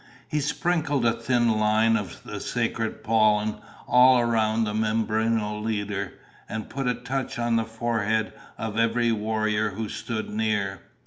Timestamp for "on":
7.37-7.55